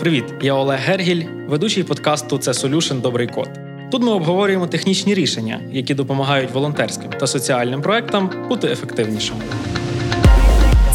[0.00, 3.48] Привіт, я Олег Гергіль, ведучий подкасту Це Solution Добрий код.
[3.90, 9.40] Тут ми обговорюємо технічні рішення, які допомагають волонтерським та соціальним проектам бути ефективнішими.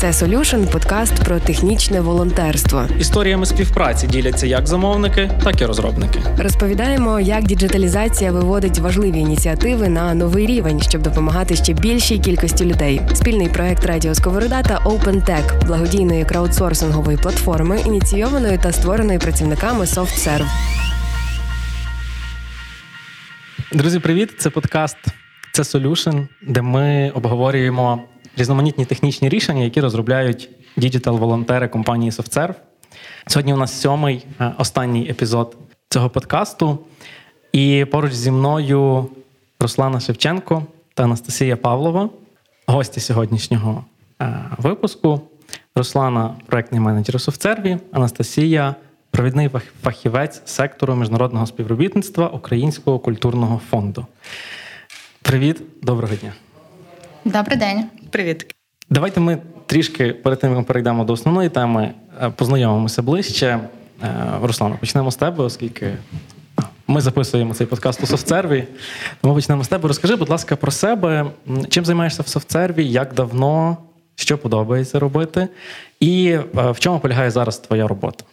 [0.04, 2.86] Це Solution– подкаст про технічне волонтерство.
[3.00, 6.20] Історіями співпраці діляться як замовники, так і розробники.
[6.38, 13.02] Розповідаємо, як діджиталізація виводить важливі ініціативи на новий рівень, щоб допомагати ще більшій кількості людей.
[13.14, 20.48] Спільний проект Радіо Сковорода та OpenTech– благодійної краудсорсингової платформи, ініційованої та створеної працівниками SoftServe.
[23.72, 24.34] Друзі, привіт!
[24.38, 24.98] Це подкаст
[25.52, 28.04] Це Solution, де ми обговорюємо
[28.38, 32.56] різноманітні технічні рішення, які розробляють діджитал-волонтери компанії SoftServe.
[33.28, 35.58] Сьогодні у нас сьомий е, останній епізод
[35.90, 36.80] цього подкасту.
[37.52, 39.10] І поруч зі мною
[39.60, 42.10] Руслана Шевченко та Анастасія Павлова,
[42.68, 43.86] гості сьогоднішнього
[44.22, 45.22] е, випуску.
[45.76, 48.76] Руслана проектний менеджер у SoftServe, Анастасія
[49.12, 49.50] провідний
[49.84, 54.06] фахівець сектору міжнародного співробітництва Українського культурного фонду.
[55.22, 56.34] Привіт, доброго дня.
[57.26, 57.86] Добрий день.
[58.10, 58.56] Привіт.
[58.90, 63.60] Давайте ми трішки перед тим, як ми перейдемо до основної теми, е, познайомимося ближче.
[64.04, 64.10] Е,
[64.42, 65.94] Руслана, почнемо з тебе, оскільки
[66.88, 68.64] ми записуємо цей подкаст у софтсерві.
[69.22, 69.88] Тому почнемо з тебе.
[69.88, 71.26] Розкажи, будь ласка, про себе.
[71.70, 73.78] Чим займаєшся в софтсерві, як давно,
[74.16, 75.48] що подобається робити,
[76.00, 78.24] і е, в чому полягає зараз твоя робота?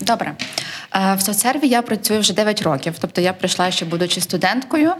[0.00, 0.34] Добре.
[0.94, 4.92] Е, в соцсерві я працюю вже 9 років, тобто я прийшла ще будучи студенткою,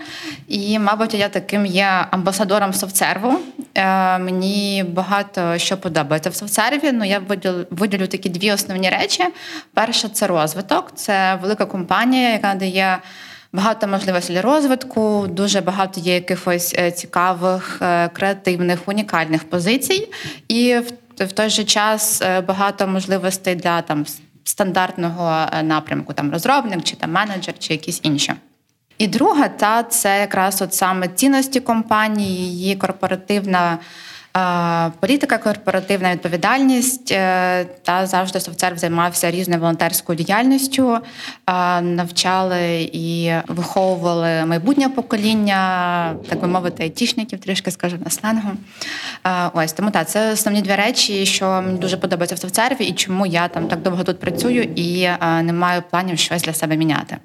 [0.49, 3.39] і, мабуть, я таким є амбасадором софтсерву.
[3.75, 7.23] Е, мені багато що подобається в софтсерві, Ну я
[7.71, 9.25] виділю, такі дві основні речі.
[9.75, 12.99] Перше це розвиток, це велика компанія, яка дає.
[13.53, 17.83] Багато можливостей для розвитку, дуже багато є якихось е, цікавих,
[18.13, 20.09] креативних, унікальних позицій,
[20.49, 20.77] і
[21.19, 24.05] в той же час багато можливостей для там
[24.45, 28.33] стандартного е, напрямку, там розробник, чи там менеджер, чи якісь інші.
[28.99, 33.79] І друга, та це якраз от саме цінності компанії, її корпоративна.
[35.01, 40.99] Політика, корпоративна відповідальність е, та завжди софтсерв займався різною волонтерською діяльністю,
[41.83, 48.51] навчали і виховували майбутнє покоління, так би мовити, айтішників, трішки скажу на сленгу.
[49.53, 53.27] Ось тому так, це основні дві речі, що мені дуже подобається в софтсерві, і чому
[53.27, 55.09] я там так довго тут працюю і
[55.43, 57.17] не маю планів щось для себе міняти.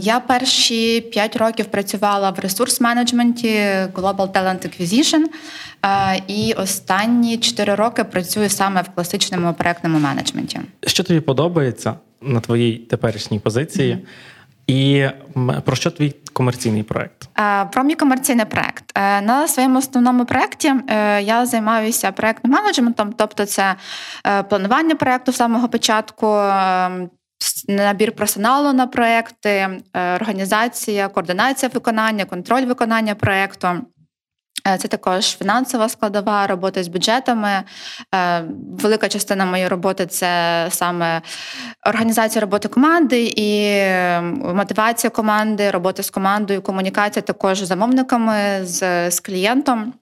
[0.00, 3.48] Я перші п'ять років працювала в ресурс-менеджменті
[3.94, 5.24] Global Talent Acquisition,
[6.26, 10.60] і останні чотири роки працюю саме в класичному проектному менеджменті.
[10.86, 13.94] Що тобі подобається на твоїй теперішній позиції?
[13.94, 14.06] Mm-hmm.
[14.66, 15.10] І
[15.64, 17.28] про що твій комерційний проект?
[17.72, 23.46] Про мій комерційний проект е, на своєму основному проєкті е, я займаюся проектним менеджментом, тобто
[23.46, 23.74] це
[24.26, 26.26] е, планування проекту з самого початку,
[27.68, 33.68] набір персоналу на проекти, організація, координація виконання, контроль виконання проекту.
[34.66, 37.62] Е, це також фінансова складова робота з бюджетами.
[38.14, 38.44] Е,
[38.80, 41.22] велика частина моєї роботи це саме
[41.86, 43.76] організація роботи команди і
[44.54, 49.92] мотивація команди, робота з командою, комунікація також з замовниками, з, з клієнтом.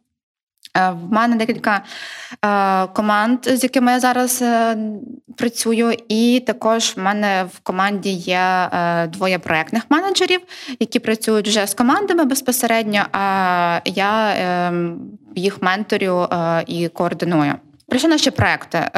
[0.76, 1.82] Е, в мене декілька
[2.44, 4.76] е, команд, з якими я зараз е,
[5.40, 8.68] працюю, і також в мене в команді є
[9.08, 10.40] двоє проєктних менеджерів,
[10.80, 13.02] які працюють вже з командами безпосередньо.
[13.12, 14.34] А я
[15.34, 16.28] їх менторю
[16.66, 17.54] і координую.
[17.96, 18.90] Що наші проекти?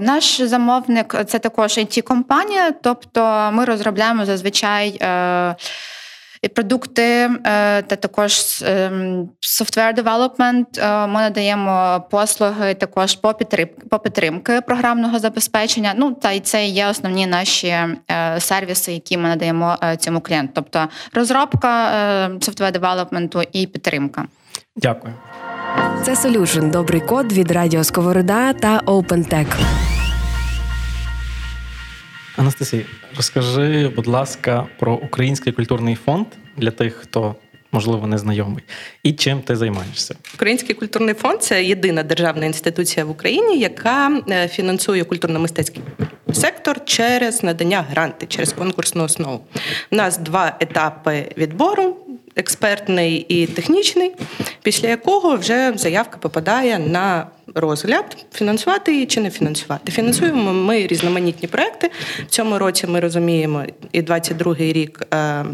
[0.00, 5.00] Наш замовник це також it компанія тобто ми розробляємо зазвичай
[6.54, 7.30] продукти е,
[7.82, 10.64] та також ем, software development.
[10.78, 15.92] Е, ми надаємо послуги також по підтримки, по підтримки програмного забезпечення.
[15.96, 17.96] Ну та й це є основні наші е,
[18.38, 20.52] сервіси, які ми надаємо цьому клієнту.
[20.54, 21.90] Тобто розробка
[22.28, 24.24] software development і підтримка.
[24.76, 25.14] Дякую.
[26.02, 26.70] Це Solution.
[26.70, 29.87] Добрий код від Радіо Сковорода та OpenTech.
[32.38, 32.84] Анастасія,
[33.16, 36.26] розкажи, будь ласка, про Український культурний фонд
[36.56, 37.34] для тих, хто
[37.72, 38.64] можливо не знайомий,
[39.02, 40.14] і чим ти займаєшся?
[40.34, 45.80] Український культурний фонд це єдина державна інституція в Україні, яка е, фінансує культурно-мистецький
[46.32, 49.40] сектор через надання гранти, через конкурсну основу.
[49.92, 51.96] У нас два етапи відбору.
[52.36, 54.12] Експертний і технічний,
[54.62, 57.26] після якого вже заявка попадає на
[57.60, 59.92] розгляд, фінансувати її чи не фінансувати.
[59.92, 61.90] Фінансуємо ми різноманітні проекти.
[62.26, 65.44] В цьому році ми розуміємо, і 22-й рік е,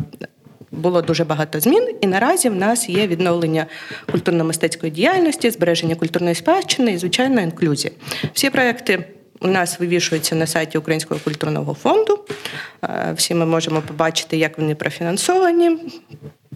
[0.71, 3.67] було дуже багато змін, і наразі в нас є відновлення
[4.13, 7.95] культурно-мистецької діяльності, збереження культурної спадщини і звичайно інклюзія.
[8.33, 9.05] Всі проекти
[9.41, 12.19] у нас вивішується на сайті Українського культурного фонду.
[13.15, 15.79] Всі ми можемо побачити, як вони профінансовані,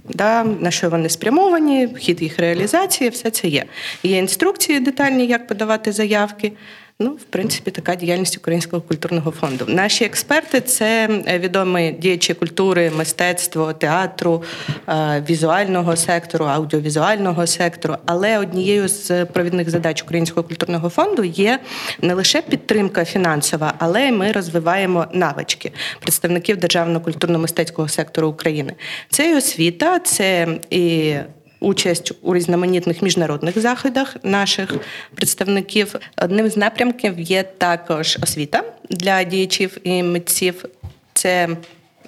[0.08, 3.64] да, на що вони спрямовані, хід їх реалізації, все це є.
[4.02, 6.52] Є інструкції детальні, як подавати заявки.
[7.00, 9.64] Ну, в принципі, така діяльність Українського культурного фонду.
[9.68, 14.42] Наші експерти це е, відомі діячі культури, мистецтво, театру,
[14.88, 17.96] е, візуального сектору, аудіовізуального сектору.
[18.06, 21.60] Але однією з провідних задач Українського культурного фонду є
[22.02, 28.74] не лише підтримка фінансова, але й ми розвиваємо навички представників державного культурно-мистецького сектору України.
[29.10, 31.14] Це і освіта, це і
[31.60, 34.74] участь у різноманітних міжнародних заходах наших
[35.14, 35.94] представників.
[36.16, 40.64] Одним з напрямків є також освіта для діячів і митців.
[41.12, 41.48] Це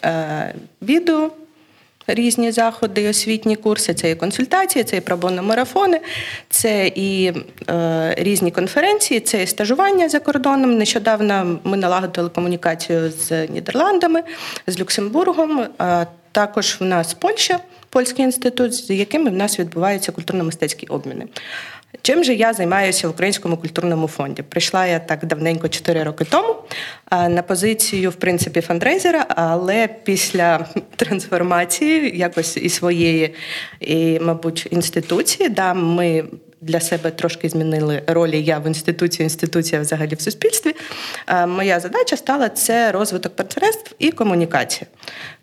[0.05, 1.31] е, відео.
[2.07, 6.01] Різні заходи, освітні курси, це і консультації, це і пробонно-марафони,
[6.49, 7.33] це і
[7.71, 10.79] е, різні конференції, це і стажування за кордоном.
[10.79, 14.23] Нещодавно ми налагодили комунікацію з Нідерландами,
[14.67, 15.67] з Люксембургом.
[15.81, 17.61] Е, також в нас Польща
[17.91, 21.27] польський інститут, з якими в нас відбуваються культурно-мистецькі обміни.
[22.03, 24.43] Чим же я займаюся в Українському культурному фонді?
[24.43, 26.57] Прийшла я так давненько 4 роки тому
[27.11, 30.67] на позицію, в принципі, фандрейзера, але після
[30.97, 33.35] трансформації якось і своєї,
[33.81, 36.25] і, мабуть, інституції, да, ми
[36.61, 40.75] для себе трошки змінили ролі я в інституції, інституція взагалі в суспільстві.
[41.47, 44.87] Моя задача стала це розвиток партнерств і комунікація.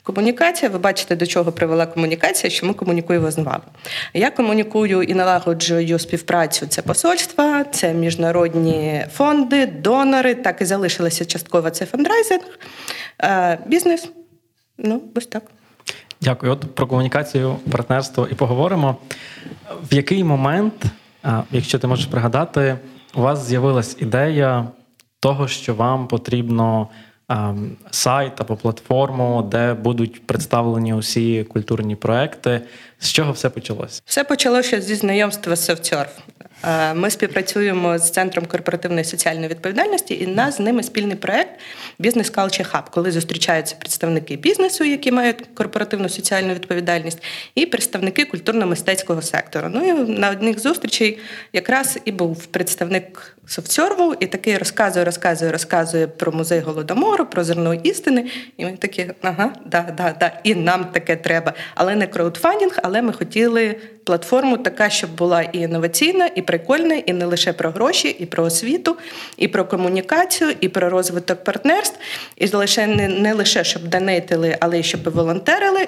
[0.03, 3.63] Комунікація, ви бачите, до чого привела комунікація, що ми комунікуємо з вами.
[4.13, 6.67] Я комунікую і налагоджую співпрацю.
[6.67, 10.35] Це посольства, це міжнародні фонди, донори.
[10.35, 12.59] Так і залишилося частково це фандрайзинг,
[13.65, 14.09] бізнес.
[14.77, 15.43] Ну, ось так.
[16.21, 16.51] Дякую.
[16.51, 18.97] От про комунікацію, партнерство і поговоримо.
[19.91, 20.73] В який момент,
[21.51, 22.77] якщо ти можеш пригадати,
[23.15, 24.67] у вас з'явилась ідея
[25.19, 26.89] того, що вам потрібно
[27.29, 32.61] Ем, сайт або платформу, де будуть представлені усі культурні проекти.
[32.99, 34.01] З чого все почалося?
[34.05, 36.07] Все почалося зі знайомства з SoftSurf.
[36.63, 41.59] Е, ми співпрацюємо з центром корпоративної соціальної відповідальності, і нас з ними спільний проект
[41.99, 47.23] Бізнес Culture Hub, коли зустрічаються представники бізнесу, які мають корпоративну соціальну відповідальність,
[47.55, 49.67] і представники культурно-мистецького сектору.
[49.71, 51.19] Ну і на одних зустрічей
[51.53, 57.73] якраз і був представник Софтсерву, і такий розказує, розказує, розказує про музей голодомору, про зерно
[57.73, 58.25] істини.
[58.57, 61.53] І ми такі, ага, да, да, да, і нам таке треба.
[61.75, 63.75] Але не краудфандінг, але ми хотіли
[64.07, 68.43] платформу така, щоб була і інноваційна, і прикольна, і не лише про гроші, і про
[68.43, 68.97] освіту,
[69.37, 71.99] і про комунікацію, і про розвиток партнерств,
[72.35, 75.87] і лише не, не лише щоб донейтили, але й щоб волонтерили,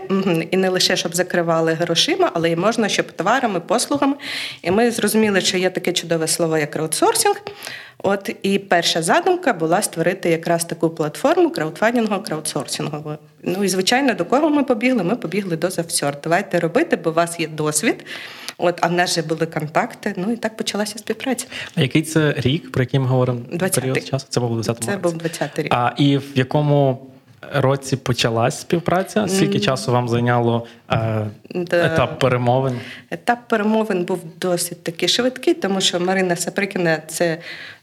[0.52, 4.16] і не лише щоб закривали грошима, але й можна, щоб товарами, послугами.
[4.62, 7.42] І ми зрозуміли, що є таке чудове слово, як краудсорсинг.
[8.04, 13.18] От і перша задумка була створити якраз таку платформу краудфандингу, краудсорсингову.
[13.44, 15.04] Ну і звичайно, до кого ми побігли?
[15.04, 16.18] Ми побігли до Завсьор.
[16.24, 18.06] Давайте робити, бо у вас є досвід.
[18.58, 20.14] От, а в нас вже були контакти.
[20.18, 21.46] Ну і так почалася співпраця.
[21.76, 23.40] А який це рік, про який ми говоримо?
[23.52, 24.26] 20 період часу?
[24.30, 25.74] Це був 20 Це був 20 рік.
[25.74, 27.10] А і в якому
[27.54, 29.28] році почалась співпраця?
[29.28, 29.62] Скільки mm.
[29.62, 31.28] часу вам зайняло е,
[31.72, 32.80] етап перемовин?
[33.12, 37.38] Етап перемовин був досить таки швидкий, тому що Марина Саприкіна це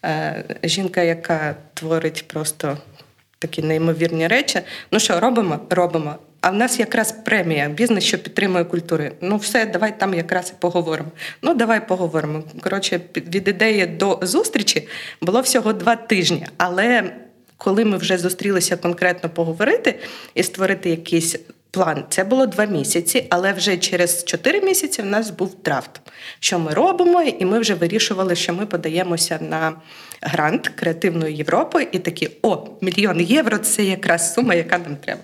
[0.05, 2.79] е, жінка, яка творить просто
[3.39, 4.61] такі неймовірні речі.
[4.93, 5.61] Ну що, робимо?
[5.71, 6.15] Робимо.
[6.41, 9.13] А в нас якраз премія бізнес, що підтримує культури.
[9.21, 11.09] Ну, все, давай там якраз і поговоримо.
[11.43, 12.43] Ну, давай поговоримо.
[12.63, 14.89] Коротше, від ідеї до зустрічі
[15.21, 16.47] було всього два тижні.
[16.57, 17.13] Але
[17.57, 19.99] коли ми вже зустрілися конкретно поговорити
[20.35, 21.37] і створити якийсь
[21.71, 26.01] план, це було два місяці, але вже через чотири місяці в нас був драфт.
[26.41, 29.73] Що ми робимо, і ми вже вирішували, що ми подаємося на
[30.21, 35.21] грант креативної Європи, і такі о, мільйон євро це якраз сума, яка нам треба.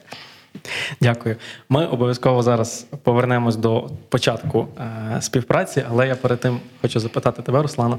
[1.00, 1.36] Дякую.
[1.68, 7.62] Ми обов'язково зараз повернемось до початку е, співпраці, але я перед тим хочу запитати тебе,
[7.62, 7.98] Руслана.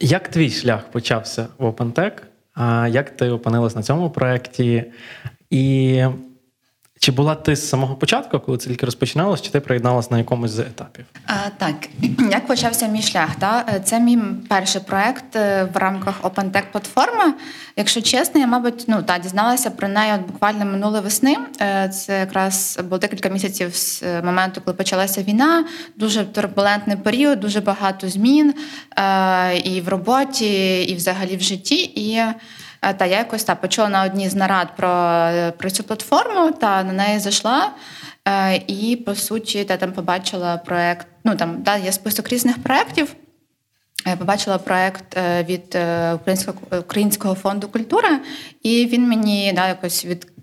[0.00, 2.12] Як твій шлях почався в OpenTech?
[2.88, 4.84] Як ти опинилась на цьому проєкті?
[5.50, 6.04] І
[6.98, 10.50] чи була ти з самого початку, коли це тільки розпочиналось, чи ти приєдналась на якомусь
[10.50, 11.04] з етапів?
[11.26, 11.74] А, Так,
[12.30, 13.34] як почався мій шлях?
[13.38, 13.80] Та?
[13.84, 17.34] Це мій перший проект е, в рамках OpenTech платформи.
[17.76, 21.36] Якщо чесно, я, мабуть, ну та дізналася про неї от буквально минулої весни.
[21.60, 25.64] Е, це якраз було декілька місяців з е, моменту, коли почалася війна.
[25.96, 28.54] Дуже турбулентний період, дуже багато змін
[29.64, 31.92] і в роботі, і взагалі в житті.
[31.94, 32.22] І
[32.96, 36.92] та я якось та почула на одній з нарад про про цю платформу, та на
[36.92, 37.70] неї зайшла.
[38.28, 41.06] Е, і по суті, та там побачила проект.
[41.24, 43.14] Ну там да, є список різних проєктів.
[44.06, 45.16] Я побачила проект
[45.48, 45.78] від
[46.14, 48.08] Українського Українського фонду культури,
[48.62, 50.35] і він мені да, якось від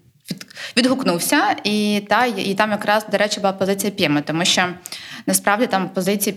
[0.77, 4.69] відгукнувся, і та і там якраз, до речі, була позиція П'єми, тому що
[5.27, 6.33] насправді там позиції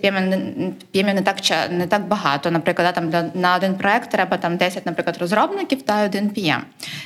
[0.93, 1.37] П'єми не так
[1.71, 2.51] не так багато.
[2.51, 6.63] Наприклад, там на один проект треба там 10, наприклад, розробників та один п'єм.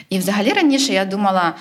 [0.09, 1.53] І взагалі раніше я думала, е,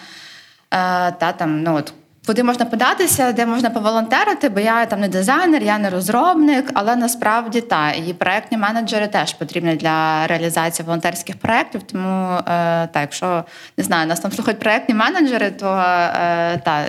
[1.11, 1.93] та там ну от
[2.29, 6.95] куди можна податися, де можна поволонтерити, бо я там не дизайнер, я не розробник, але
[6.95, 11.83] насправді та і проектні менеджери теж потрібні для реалізації волонтерських проєктів.
[11.83, 12.41] Тому е,
[12.87, 13.43] так, якщо
[13.77, 16.85] не знаю, нас там слухають проектні менеджери, то е, та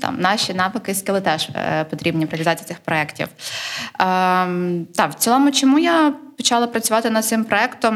[0.00, 3.28] там наші навики скіли теж е, потрібні в реалізації цих проєктів.
[3.28, 3.34] Е,
[4.96, 7.94] так, в цілому, чому я почала працювати над цим проектом,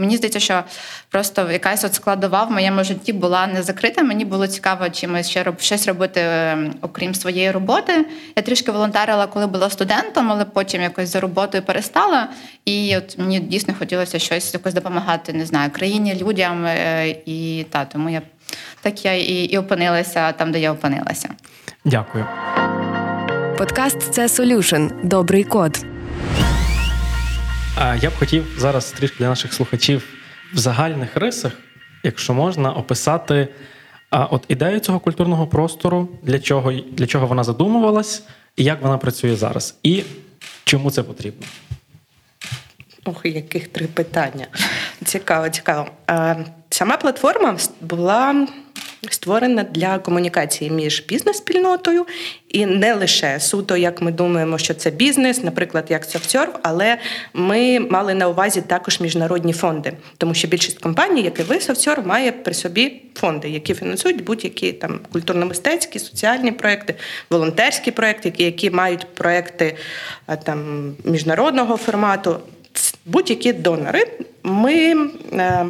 [0.00, 0.64] мені здається, що
[1.08, 4.02] просто якась от складова в моєму житті була не закрита.
[4.02, 8.06] Мені було цікаво чимось ще щось робити, ем, окрім своєї роботи.
[8.36, 12.28] Я трішки волонтерила, коли була студентом, але потім якось за роботою перестала.
[12.64, 16.66] І от мені дійсно хотілося щось якось допомагати, не знаю, країні, людям.
[16.66, 18.22] Е, і та тому я
[18.80, 21.28] так я і, і опинилася там, де я опинилася.
[21.84, 22.26] Дякую.
[23.58, 24.90] Подкаст це Solution.
[25.04, 25.91] Добрий код.
[27.78, 30.04] Я б хотів зараз трішки для наших слухачів
[30.54, 31.52] в загальних рисах,
[32.02, 33.48] якщо можна, описати
[34.10, 38.22] от ідею цього культурного простору, для чого для чого вона задумувалась,
[38.56, 40.02] і як вона працює зараз, і
[40.64, 41.46] чому це потрібно.
[43.04, 44.46] Ох, яких три питання.
[45.04, 45.88] Цікаво, цікаво.
[46.70, 48.46] Сама платформа була
[49.10, 52.06] створена для комунікації між бізнес-спільнотою
[52.48, 56.98] і не лише суто, як ми думаємо, що це бізнес, наприклад, як SoftServe, але
[57.34, 62.06] ми мали на увазі також міжнародні фонди, тому що більшість компаній, як і ви, SoftServe,
[62.06, 66.94] має при собі фонди, які фінансують будь-які там культурно-мистецькі, соціальні проекти,
[67.30, 69.76] волонтерські проекти, які мають проекти
[70.44, 72.40] там міжнародного формату.
[73.06, 74.06] Будь-які донори.
[74.42, 74.96] Ми
[75.32, 75.66] е,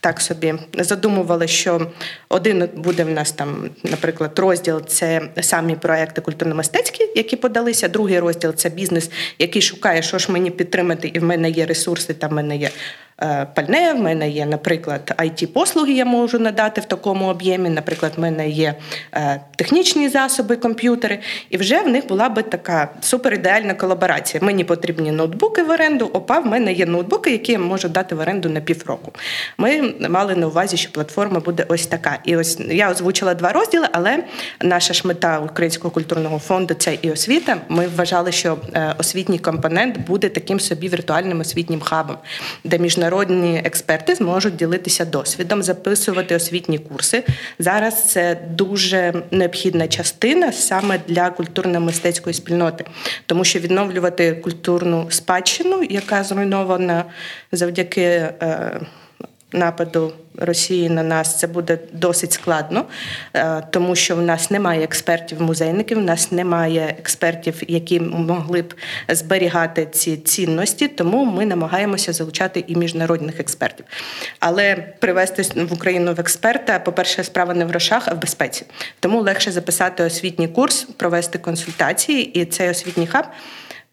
[0.00, 1.90] так собі задумували, що
[2.28, 7.88] один буде в нас там, наприклад, розділ це самі проекти культурно-мистецькі, які подалися.
[7.88, 12.14] Другий розділ це бізнес, який шукає, що ж мені підтримати, і в мене є ресурси,
[12.14, 12.70] там в мене є
[13.54, 13.92] пальне.
[13.92, 17.70] В мене є, наприклад, it послуги я можу надати в такому об'ємі.
[17.70, 18.74] Наприклад, в мене є
[19.12, 21.18] е, технічні засоби, комп'ютери,
[21.50, 24.44] і вже в них була би така суперідеальна колаборація.
[24.44, 26.06] Мені потрібні ноутбуки в оренду.
[26.06, 29.12] Опа, в мене є ноутбуки, які я можу дати в оренду на півроку.
[29.58, 32.18] Ми мали на увазі, що платформа буде ось така.
[32.24, 34.24] І ось я озвучила два розділи, але
[34.62, 37.56] наша ж мета Українського культурного фонду це і освіта.
[37.68, 42.16] Ми вважали, що е, освітній компонент буде таким собі віртуальним освітнім хабом,
[42.64, 47.24] де міжнародні міжнародні експерти зможуть ділитися досвідом, записувати освітні курси.
[47.58, 52.84] Зараз це дуже необхідна частина саме для культурно-мистецької спільноти,
[53.26, 57.04] тому що відновлювати культурну спадщину, яка зруйнована
[57.52, 58.28] завдяки.
[59.54, 62.84] Нападу Росії на нас це буде досить складно,
[63.34, 68.74] е, тому що в нас немає експертів-музейників, в нас немає експертів, які могли б
[69.08, 70.88] зберігати ці цінності.
[70.88, 73.86] Тому ми намагаємося залучати і міжнародних експертів.
[74.40, 78.66] Але привести в Україну в експерта, по-перше, справа не в грошах, а в безпеці.
[79.00, 83.24] Тому легше записати освітній курс, провести консультації, і цей освітній хаб.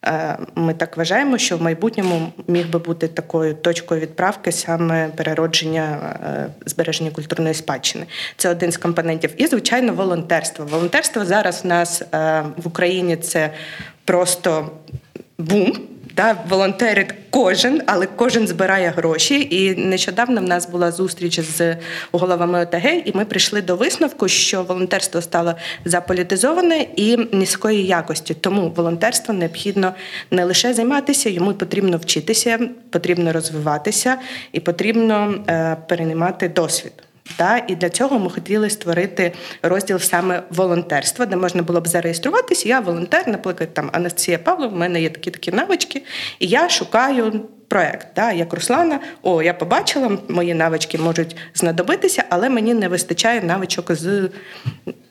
[0.05, 6.15] Е, ми так вважаємо, що в майбутньому міг би бути такою точкою відправки саме переродження
[6.23, 8.05] е, збереження культурної спадщини.
[8.37, 9.33] Це один з компонентів.
[9.37, 10.65] І, звичайно, волонтерство.
[10.65, 13.53] Волонтерство зараз в нас е, в Україні це
[14.05, 14.71] просто
[15.37, 15.77] бум.
[16.15, 19.47] Да, волонтерить кожен, але кожен збирає гроші.
[19.51, 21.77] І нещодавно в нас була зустріч з
[22.11, 28.33] головами ОТГ, і ми прийшли до висновку, що волонтерство стало заполітизоване і низької якості.
[28.33, 29.93] Тому волонтерство необхідно
[30.31, 34.17] не лише займатися, йому потрібно вчитися, потрібно розвиватися
[34.51, 36.93] і потрібно е, переймати досвід.
[37.37, 37.63] Да?
[37.67, 42.69] І для цього ми хотіли створити розділ саме волонтерства, де можна було б зареєструватися.
[42.69, 46.03] Я волонтер, наприклад, там Анастасія Павлова, в мене є такі такі навички,
[46.39, 48.07] і я шукаю проект.
[48.15, 48.31] Да?
[48.31, 54.29] Як Руслана, о, я побачила, мої навички можуть знадобитися, але мені не вистачає навичок з,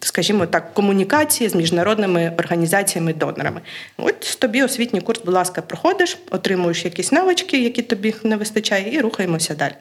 [0.01, 3.61] скажімо так, комунікації з міжнародними організаціями-донорами.
[3.97, 9.01] От тобі освітній курс, будь ласка, проходиш, отримуєш якісь навички, які тобі не вистачає, і
[9.01, 9.75] рухаємося далі.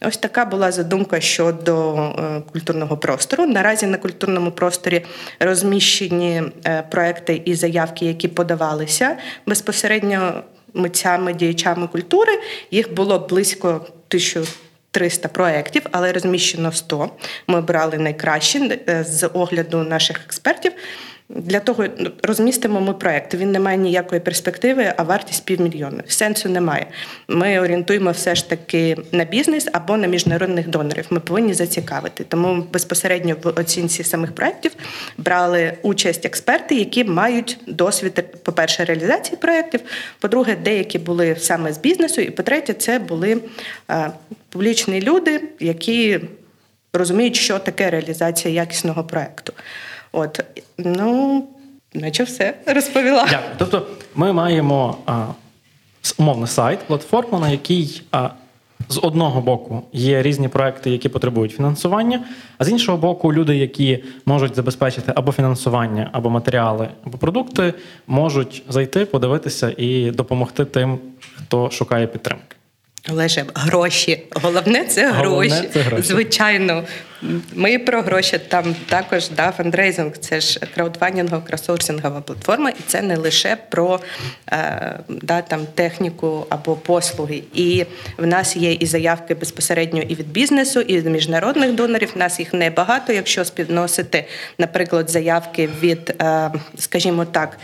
[0.00, 3.46] Ось така була задумка щодо е, культурного простору.
[3.46, 5.04] Наразі на культурному просторі
[5.40, 9.16] розміщені е, проекти і заявки, які подавалися
[9.46, 10.42] безпосередньо
[10.74, 12.32] митцями, діячами культури.
[12.70, 17.10] Їх було близько 1300 проєктів, але розміщено 100.
[17.46, 20.72] Ми брали найкращі е, з огляду наших експертів.
[21.28, 21.84] Для того
[22.22, 23.34] розмістимо ми проект.
[23.34, 26.02] Він не має ніякої перспективи, а вартість півмільйона.
[26.06, 26.86] Сенсу немає.
[27.28, 31.06] Ми орієнтуємо все ж таки на бізнес або на міжнародних донорів.
[31.10, 32.24] Ми повинні зацікавити.
[32.24, 34.72] Тому безпосередньо в оцінці самих проєктів
[35.18, 39.80] брали участь експерти, які мають досвід, по-перше, реалізації проєктів,
[40.20, 43.38] по-друге, деякі були саме з бізнесу, і по-третє, це були
[43.90, 44.10] е,
[44.48, 46.20] публічні люди, які
[46.92, 49.52] розуміють, що таке реалізація якісного проєкту.
[50.12, 50.40] От,
[50.78, 51.44] ну,
[51.94, 53.26] наче все розповіла.
[53.30, 53.54] Дякую.
[53.58, 55.26] Тобто, ми маємо а,
[56.18, 58.30] умовний сайт, платформу, на якій а,
[58.88, 62.24] з одного боку є різні проекти, які потребують фінансування,
[62.58, 67.74] а з іншого боку, люди, які можуть забезпечити або фінансування, або матеріали, або продукти,
[68.06, 70.98] можуть зайти, подивитися і допомогти тим,
[71.36, 72.56] хто шукає підтримки.
[73.10, 74.22] Олеже, гроші.
[74.30, 75.68] Головне це Головне гроші.
[75.72, 76.02] це гроші.
[76.02, 76.84] Звичайно,
[77.54, 83.16] ми про гроші там також да, фандрейзинг, це ж краудфандингова, кросорсингова платформа, і це не
[83.16, 84.00] лише про
[84.52, 87.42] е, да, там, техніку або послуги.
[87.54, 87.84] І
[88.18, 92.12] в нас є і заявки безпосередньо і від бізнесу, і від міжнародних донорів.
[92.16, 93.12] У нас їх небагато.
[93.12, 94.24] Якщо співносити,
[94.58, 97.58] наприклад, заявки від, е, скажімо так,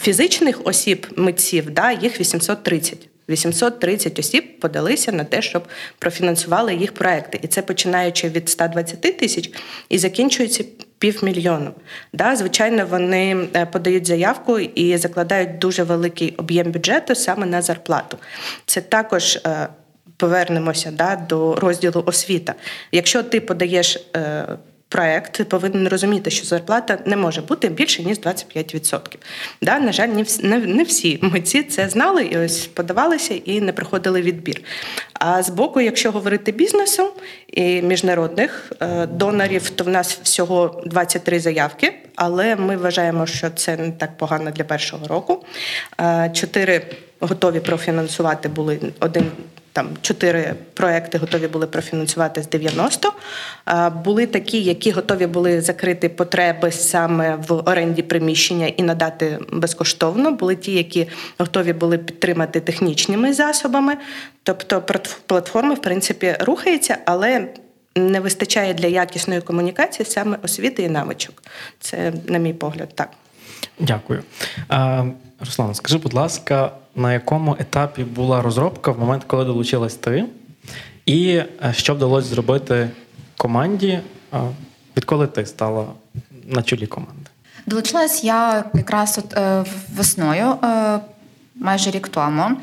[0.00, 3.08] фізичних осіб митців, да, їх 830.
[3.32, 5.62] 830 осіб подалися на те, щоб
[5.98, 7.38] профінансували їх проекти.
[7.42, 9.50] І це починаючи від 120 тисяч
[9.88, 10.64] і закінчується
[10.98, 11.70] півмільйону.
[12.12, 18.18] Да, Звичайно, вони е, подають заявку і закладають дуже великий об'єм бюджету саме на зарплату.
[18.66, 19.36] Це також.
[19.36, 19.68] е,
[20.16, 22.54] Повернемося да, до розділу освіта.
[22.92, 24.44] Якщо ти подаєш е,
[24.92, 28.98] проект, повинен розуміти, що зарплата не може бути більше ніж 25%.
[29.62, 30.08] Да, На жаль,
[30.66, 34.62] не всі, митці це знали і ось подавалися і не проходили відбір.
[35.14, 37.08] А з боку, якщо говорити бізнесу
[37.52, 43.76] і міжнародних е, донорів, то в нас всього 23 заявки, але ми вважаємо, що це
[43.76, 45.44] не так погано для першого року.
[46.00, 46.82] Е, чотири
[47.20, 49.30] готові профінансувати були один
[49.72, 53.12] там чотири проекти готові були профінансувати з 90.
[54.04, 60.32] Були такі, які готові були закрити потреби саме в оренді приміщення і надати безкоштовно.
[60.32, 63.96] Були ті, які готові були підтримати технічними засобами.
[64.42, 64.82] Тобто,
[65.26, 67.48] платформа, в принципі, рухається, але
[67.96, 71.42] не вистачає для якісної комунікації саме освіти і навичок.
[71.80, 73.10] Це, на мій погляд, так.
[73.78, 74.22] Дякую.
[75.44, 80.24] Руслан, скажи, будь ласка, на якому етапі була розробка в момент, коли долучилась ти,
[81.06, 82.90] і е, що вдалося зробити
[83.36, 84.00] команді,
[84.34, 84.38] е,
[84.96, 85.86] відколи ти стала
[86.46, 87.30] на чолі команди?
[87.66, 90.56] Долучилась я якраз от е, весною,
[91.54, 92.56] майже рік тому.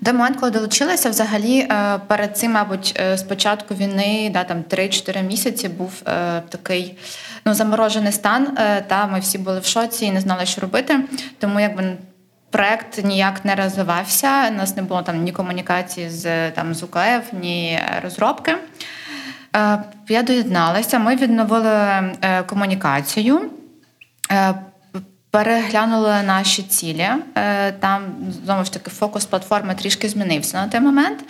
[0.00, 1.68] До моменту, коли долучилася, взагалі
[2.06, 5.92] перед цим, мабуть, з початку війни, да, там 3-4 місяці був
[6.48, 6.98] такий
[7.44, 8.56] ну, заморожений стан.
[8.86, 11.00] Та ми всі були в шоці і не знали, що робити.
[11.38, 11.96] Тому якби
[12.52, 14.48] Проект ніяк не розвивався.
[14.48, 18.54] У нас не було там ні комунікації з там з УКФ, ні розробки.
[19.56, 20.98] Е, я доєдналася.
[20.98, 23.50] Ми відновили е, комунікацію.
[24.32, 24.54] Е,
[25.30, 27.08] переглянули наші цілі.
[27.80, 28.02] Там
[28.44, 31.24] знову ж таки фокус платформи трішки змінився на той момент.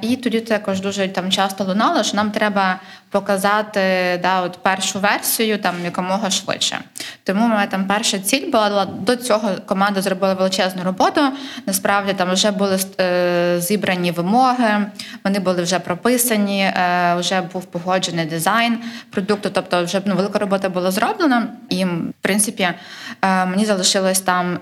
[0.00, 2.80] І тоді також дуже там часто лунало, що нам треба
[3.20, 3.80] показати
[4.22, 6.78] да, от першу версію там якомога швидше.
[7.24, 9.50] Тому ми там перша ціль була до цього.
[9.66, 11.20] Команда зробила величезну роботу.
[11.66, 14.86] Насправді там вже були е, зібрані вимоги,
[15.24, 16.72] вони були вже прописані,
[17.18, 18.78] вже був погоджений дизайн
[19.10, 19.50] продукту.
[19.52, 22.68] Тобто, вже ну, велика робота була зроблена, і в принципі.
[23.22, 24.58] Е, мені залишилось там.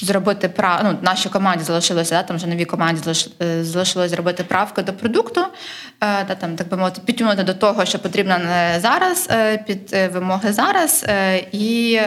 [0.00, 0.80] Е, зробити прав...
[0.84, 3.10] ну, нашій команді залишилося, да, там вже новій команді
[3.42, 5.44] е, залишилось зробити правки до продукту,
[5.98, 8.38] та там, так би мовити, підтягнути до того, що потрібно
[8.78, 9.28] зараз,
[9.66, 11.06] під вимоги зараз,
[11.52, 12.00] і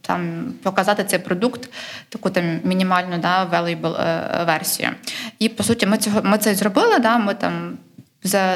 [0.00, 1.70] там показати цей продукт,
[2.08, 4.88] таку там мінімальну да, valuable версію.
[5.38, 6.98] І по суті, ми цього ми це зробили.
[6.98, 7.78] Да, Ми там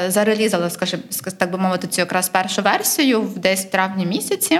[0.07, 1.03] зарелізали, скажімо,
[1.37, 4.59] так би мовити, цю якраз першу версію десь в травні місяці.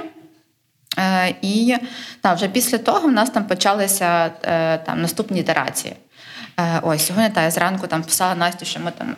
[1.00, 1.78] Е, і
[2.22, 5.96] та, вже після того в нас там почалися е, там наступні ітерації.
[6.60, 9.16] Е, ось сьогодні та я зранку там писала Настю, що ми там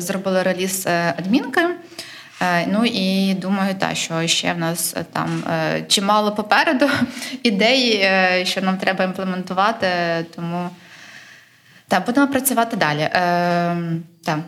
[0.00, 0.86] зробили реліз
[1.18, 1.60] адмінки.
[2.66, 5.42] Ну і думаю, та, що ще в нас там
[5.88, 6.90] чимало попереду
[7.42, 8.08] ідей,
[8.46, 9.86] що нам треба імплементувати.
[10.36, 10.70] Тому
[11.88, 13.08] та, будемо працювати далі.
[14.24, 14.38] Так.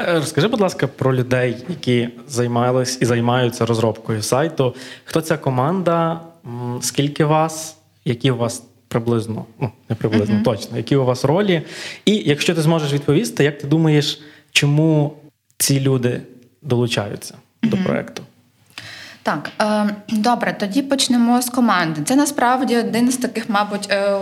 [0.00, 4.74] Е, розкажи, будь ласка, про людей, які займались і займаються розробкою сайту.
[5.04, 6.20] Хто ця команда?
[6.80, 7.76] Скільки вас?
[8.04, 10.42] Які у вас приблизно, ну не приблизно, uh-huh.
[10.42, 11.62] точно, які у вас ролі?
[12.04, 15.16] І якщо ти зможеш відповісти, як ти думаєш, чому
[15.58, 16.20] ці люди
[16.62, 17.70] долучаються uh-huh.
[17.70, 18.22] до проекту?
[19.22, 22.00] Так, е, добре, тоді почнемо з команди.
[22.04, 24.18] Це насправді один з таких, мабуть, е,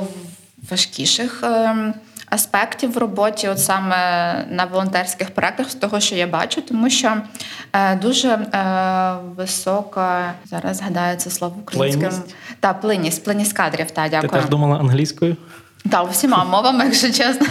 [0.71, 1.45] важкіших.
[2.31, 3.97] Аспектів в роботі, от саме
[4.51, 7.17] на волонтерських проектах, з того, що я бачу, тому що
[7.73, 12.11] е, дуже е, висока зараз згадаю це слово українським
[12.61, 13.91] та плинність, плинність кадрів.
[13.91, 14.31] Та дякую.
[14.31, 15.37] Ти теж думала англійською?
[15.91, 17.47] Так, всіма мовами, якщо чесно.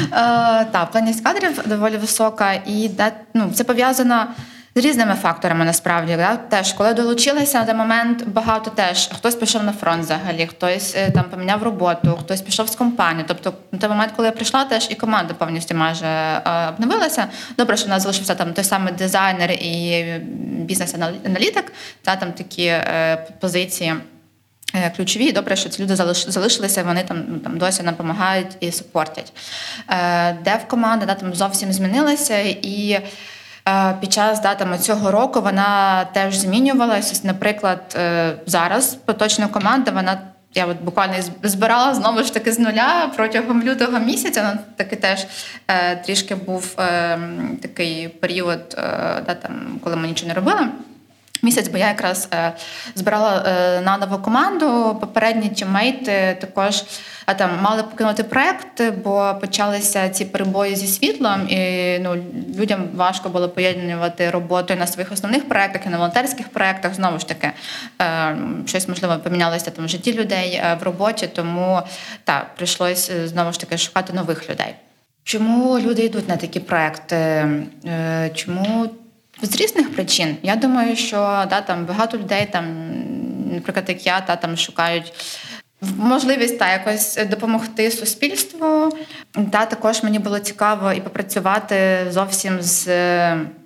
[0.00, 2.90] Е, Так, плинність кадрів доволі висока, і
[3.34, 4.26] ну, це пов'язано
[4.74, 6.16] з різними факторами насправді.
[6.16, 6.36] Да?
[6.36, 11.24] Теж, коли долучилися на момент, багато теж хтось пішов на фронт взагалі, хтось е, там
[11.24, 13.24] поміняв роботу, хтось пішов з компанії.
[13.28, 17.26] Тобто, на той момент, коли я прийшла, теж і команда повністю майже е, обновилася.
[17.56, 20.04] Добре, що в нас залишився там той самий дизайнер і
[20.64, 23.94] бізнес-аналітик, та там такі е, позиції.
[24.96, 29.32] Ключові, добре, що ці люди залишилися, вони там ну, там досі нам допомагають і супортять.
[30.44, 33.00] Дев команда да, там зовсім змінилася, і
[34.00, 37.20] під час датами цього року вона теж змінювалася.
[37.24, 40.20] Наприклад, е, зараз поточна команда вона.
[40.54, 44.52] Я от буквально збирала знову ж таки з нуля протягом лютого місяця.
[44.54, 45.26] Ну, таки теж
[45.68, 47.18] е, трішки був е,
[47.62, 48.82] такий період, е,
[49.26, 50.68] да, там, коли ми нічого не робили.
[51.42, 52.52] Місяць, бо я якраз е,
[52.94, 54.96] збирала е, на нову команду.
[55.00, 56.82] Попередні тіммейти також
[57.28, 62.16] а там мали покинути проект, бо почалися ці перебої зі світлом, і ну
[62.58, 66.94] людям важко було поєднувати роботу на своїх основних проектах і на волонтерських проектах.
[66.94, 67.50] Знову ж таки,
[68.02, 71.80] е, щось можливо помінялося там в житті людей е, в роботі, тому
[72.24, 74.74] так прийшлось е, знову ж таки шукати нових людей.
[75.24, 77.48] Чому люди йдуть на такі проекти?
[78.34, 78.90] Чому
[79.42, 80.36] з різних причин?
[80.42, 81.16] Я думаю, що
[81.50, 82.64] да, там багато людей там,
[83.52, 85.12] наприклад, як я, та там шукають
[85.96, 88.92] Можливість та якось допомогти суспільству.
[89.50, 92.86] Та також мені було цікаво і попрацювати зовсім з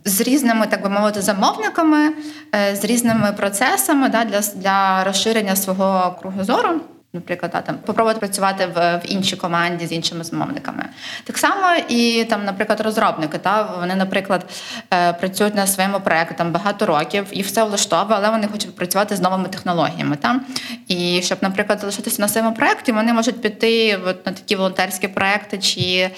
[0.04, 2.12] з різними, так би мовити, замовниками,
[2.54, 6.80] е, з різними процесами да, для, для розширення свого кругозору
[7.12, 10.84] наприклад, там попробувати працювати в, в іншій команді з іншими замовниками.
[11.24, 13.38] Так само і там, наприклад, розробники.
[13.38, 14.46] Та вони, наприклад,
[14.94, 19.16] е, працюють на своєму проєкті там багато років і все влаштовує, але вони хочуть працювати
[19.16, 20.16] з новими технологіями.
[20.16, 20.40] Та?
[20.88, 25.58] І щоб, наприклад, залишитися на своєму проєкті, вони можуть піти от, на такі волонтерські проекти
[25.58, 26.10] чи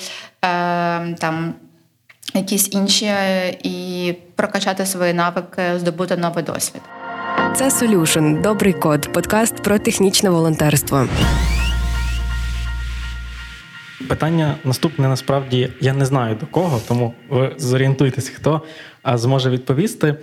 [0.45, 1.55] е, там.
[2.37, 3.13] Якісь інші
[3.63, 6.83] і прокачати свої навики, здобути новий досвід.
[7.57, 11.09] Це Solution– добрий код, подкаст про технічне волонтерство.
[14.09, 18.63] Питання наступне насправді я не знаю до кого, тому ви зорієнтуйтесь, хто
[19.15, 20.17] зможе відповісти.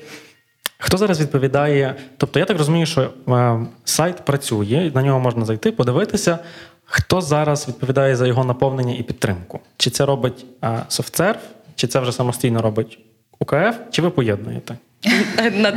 [0.78, 1.96] Хто зараз відповідає?
[2.17, 6.39] Тобто, я так розумію, що е, сайт працює, на нього можна зайти, подивитися.
[6.86, 9.60] Хто зараз відповідає за його наповнення і підтримку?
[9.78, 11.39] Чи це робить SoftServe,
[11.76, 13.00] чи це вже самостійно робить
[13.39, 14.78] УКФ, чи ви поєднуєте?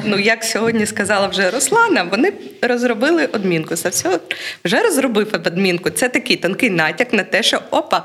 [0.05, 2.33] Ну, як сьогодні сказала вже Руслана, вони
[2.63, 3.77] розробили адмінку.
[3.89, 4.19] все
[4.65, 5.91] вже розробив адмінку.
[5.91, 8.05] Це такий тонкий натяк на те, що опа,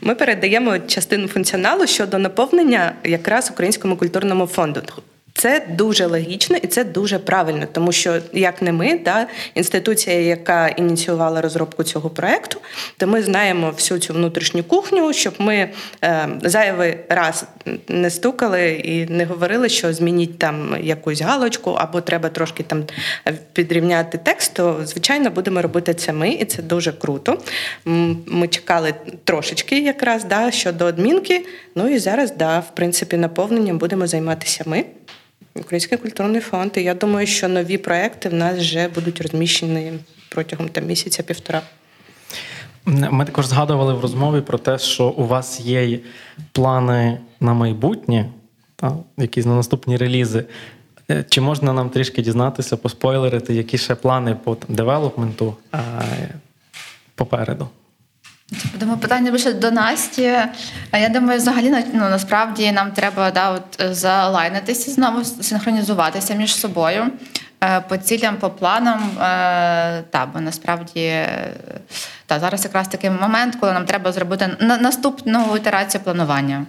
[0.00, 4.82] ми передаємо частину функціоналу щодо наповнення якраз українському культурному фонду.
[5.36, 10.68] Це дуже логічно і це дуже правильно, тому що як не ми, да, інституція, яка
[10.68, 12.60] ініціювала розробку цього проекту,
[12.96, 15.68] то ми знаємо всю цю внутрішню кухню, щоб ми
[16.04, 17.44] е, зайвий раз
[17.88, 22.84] не стукали і не говорили, що змініть там якусь галочку, або треба трошки там
[23.52, 24.54] підрівняти текст.
[24.54, 27.38] То звичайно будемо робити це ми, і це дуже круто.
[28.26, 28.94] Ми чекали
[29.24, 31.46] трошечки, якраз да, щодо адмінки.
[31.74, 34.84] Ну і зараз, да, в принципі, наповненням будемо займатися ми.
[35.60, 36.72] Український культурний фонд.
[36.76, 39.92] І я думаю, що нові проекти в нас вже будуть розміщені
[40.28, 41.62] протягом там місяця-півтора.
[42.86, 45.98] Ми також згадували в розмові про те, що у вас є
[46.52, 48.26] плани на майбутнє,
[48.76, 50.44] та, якісь на наступні релізи.
[51.10, 55.56] Е, чи можна нам трішки дізнатися, поспойлерити, які ще плани по там, девелопменту
[57.14, 57.68] попереду?
[58.74, 60.38] Думаю, питання більше до Насті.
[60.92, 67.06] Я думаю, взагалі ну, насправді нам треба да, от, залайнитися знову, синхронізуватися між собою
[67.64, 68.98] е, по цілям, по планам.
[68.98, 71.22] Е, та, бо насправді
[72.26, 76.66] та, зараз якраз такий момент, коли нам треба зробити наступну ітерацію планування.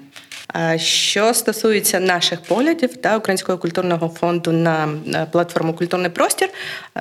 [0.77, 4.89] Що стосується наших поглядів та Українського культурного фонду на
[5.31, 6.49] платформу Культурний простір,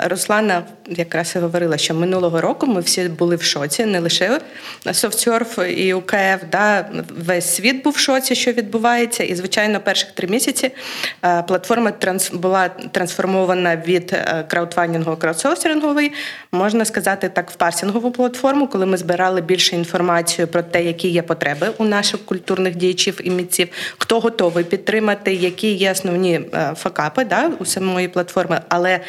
[0.04, 4.40] Руслана якраз і говорила, що минулого року ми всі були в шоці, не лише
[4.87, 9.24] SoftSurf і УКФ, да, весь світ був в шоці, що відбувається.
[9.24, 10.70] І, звичайно, перших три місяці
[11.48, 11.92] платформа
[12.32, 16.12] була трансформована від е, краудфандингової краудсорсингової,
[16.52, 21.22] можна сказати так, в парсінгову платформу, коли ми збирали більше інформацію про те, які є
[21.22, 23.68] потреби у наших культурних діячів і митців,
[23.99, 28.61] хто готовий підтримати, які є основні е, факапи да, у самої платформи.
[28.68, 29.01] Але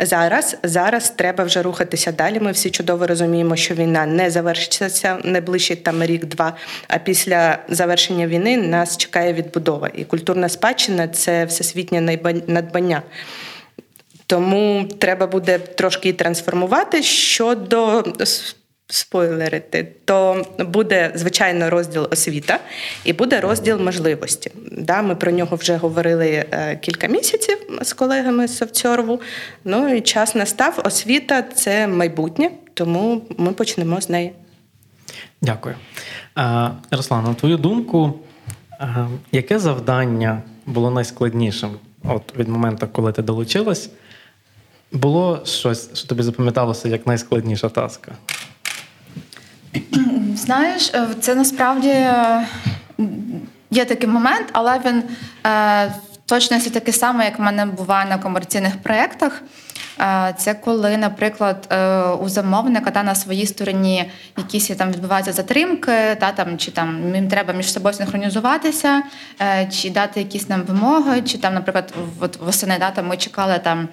[0.00, 2.40] Зараз зараз треба вже рухатися далі.
[2.40, 6.56] Ми всі чудово розуміємо, що війна не завершиться найближчий там рік-два.
[6.88, 9.90] А після завершення війни нас чекає відбудова.
[9.94, 13.02] І культурна спадщина це всесвітнє надбання.
[14.26, 18.04] Тому треба буде трошки трансформувати щодо
[18.88, 22.58] спойлерити, то буде звичайно розділ освіта
[23.04, 24.50] і буде розділ можливості.
[24.72, 29.20] Да, Ми про нього вже говорили е, кілька місяців з колегами з Совцьорву.
[29.64, 30.80] Ну і час настав.
[30.84, 34.32] Освіта це майбутнє, тому ми почнемо з неї.
[35.42, 35.74] Дякую.
[36.90, 38.14] Руслан, на твою думку,
[39.32, 41.70] яке завдання було найскладнішим
[42.04, 43.90] от від моменту, коли ти долучилась?
[44.92, 48.12] Було щось, що тобі запам'яталося як найскладніша таска?
[50.38, 52.46] Знаєш, е, це насправді е,
[53.70, 55.02] є такий момент, але він
[55.46, 55.92] е,
[56.26, 59.42] точно такий самий, як в мене буває на комерційних проєктах.
[60.36, 61.74] Це коли, наприклад,
[62.20, 67.28] у замовника та на своїй стороні якісь там відбуваються затримки, та там чи там їм
[67.28, 69.02] треба між собою синхронізуватися,
[69.70, 73.88] чи дати якісь нам вимоги, чи там, наприклад, от восени да, там ми чекали там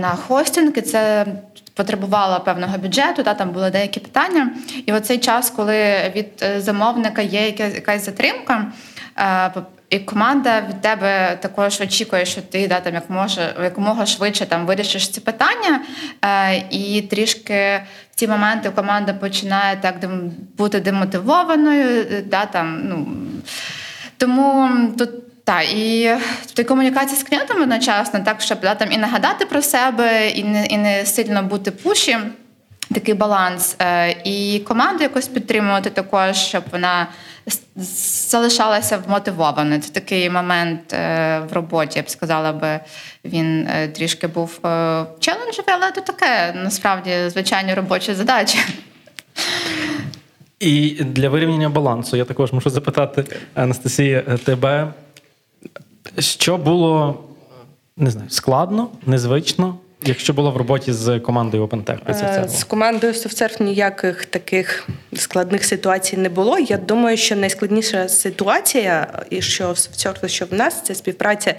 [0.00, 1.26] на хостинг, і це
[1.74, 4.50] потребувала певного бюджету, та там були деякі питання.
[4.86, 8.72] І в цей час, коли від е, замовника є якась затримка,
[9.18, 9.52] е,
[9.90, 14.66] і команда від тебе також очікує, що ти да, там як може якомога швидше там
[14.66, 15.80] вирішиш ці питання,
[16.24, 19.94] е, і трішки в ці моменти команда починає так
[20.58, 22.06] бути демотивованою.
[22.26, 23.08] Да, там, ну,
[24.16, 25.10] Тому тут.
[25.44, 26.10] Так, і
[26.54, 30.66] в комунікації з клієнтами одночасно, так щоб да, там і нагадати про себе, і не
[30.66, 32.18] і не сильно бути пуші,
[32.94, 33.76] такий баланс.
[33.78, 37.06] Е, і команду якось підтримувати також, щоб вона
[37.76, 39.80] залишалася вмотивованою.
[39.80, 42.80] Це такий момент е, в роботі, я б сказала, би
[43.24, 44.58] він е, трішки був
[45.20, 48.58] челенджевий, але це таке насправді звичайні робочі задачі.
[50.60, 53.24] І для вирівняння балансу я також можу запитати
[53.54, 54.92] Анастасія тебе.
[56.18, 57.18] Що було
[57.96, 61.98] не знаю, складно, незвично, якщо було в роботі з командою OpenTech?
[62.08, 66.58] Е, з командою SoftServe ніяких таких складних ситуацій не було.
[66.58, 71.54] Я думаю, що найскладніша ситуація, і що в SoftServe, що в нас, це співпраця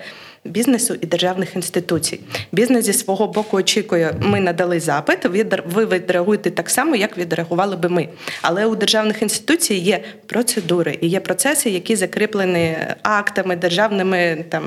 [0.45, 2.19] бізнесу і державних інституцій.
[2.51, 5.25] Бізнес зі свого боку очікує, ми надали запит.
[5.65, 8.07] ви відреагуєте так само, як відреагували би ми.
[8.41, 14.63] Але у державних інституцій є процедури і є процеси, які закріплені актами, державними там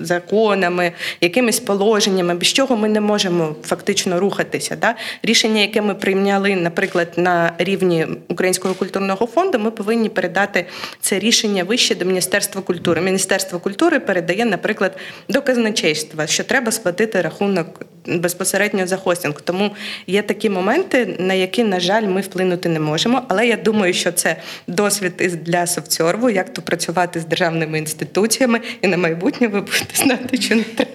[0.00, 4.76] законами, якимись положеннями, без чого ми не можемо фактично рухатися.
[4.80, 4.94] Да?
[5.22, 10.66] Рішення, яке ми прийняли, наприклад, на рівні Українського культурного фонду, ми повинні передати
[11.00, 13.00] це рішення вище до Міністерства культури.
[13.00, 14.96] Міністерство культури передає, наприклад
[15.28, 19.40] до казначейства, що треба сплатити рахунок безпосередньо за хостинг.
[19.40, 19.70] Тому
[20.06, 23.22] є такі моменти, на які, на жаль, ми вплинути не можемо.
[23.28, 28.86] Але я думаю, що це досвід для Совцьорву, як то працювати з державними інституціями, і
[28.86, 30.90] на майбутнє ви будете знати, що не треба.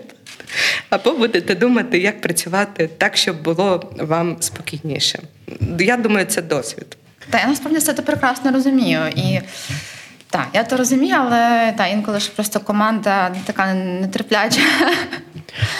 [0.89, 5.19] Або будете думати, як працювати так, щоб було вам спокійніше.
[5.79, 6.97] Я думаю, це досвід.
[7.29, 8.99] Та я насправді все це прекрасно розумію.
[9.15, 9.39] І
[10.31, 14.61] так, я то розумію, але та, інколи ж просто команда така нетерпляча.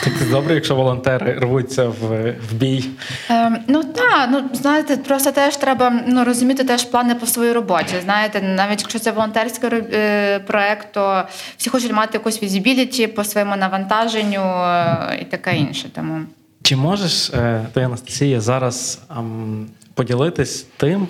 [0.03, 2.85] Так добре, якщо волонтери рвуться в в бій.
[3.29, 7.95] Е, ну так, ну знаєте, просто теж треба ну, розуміти теж плани по своїй роботі.
[8.03, 11.23] Знаєте, навіть якщо це волонтерський е, проект, то
[11.57, 15.89] всі хочуть мати якусь візибіліті по своєму навантаженню е, і таке інше.
[15.95, 16.21] Тому
[16.63, 21.07] чи можеш е, ти, Анастасія, зараз ем, поділитись тим?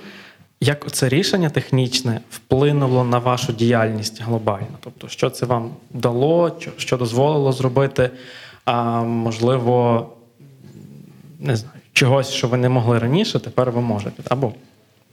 [0.63, 4.77] Як це рішення технічне вплинуло на вашу діяльність глобально?
[4.79, 8.09] Тобто, що це вам дало, що дозволило зробити,
[8.65, 10.07] а можливо,
[11.39, 14.53] не знаю, чогось, що ви не могли раніше, тепер ви можете, або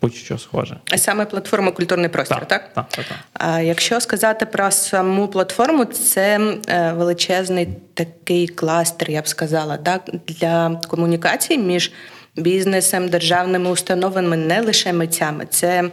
[0.03, 0.77] будь-що схоже.
[0.91, 2.75] А саме платформа Культурний простір, так?
[2.75, 3.19] Так, так, так.
[3.33, 10.11] А Якщо сказати про саму платформу, це е, величезний такий кластер, я б сказала, так,
[10.27, 11.93] для комунікації між
[12.41, 15.47] бізнесом, державними установами, не лише митцями.
[15.51, 15.91] Це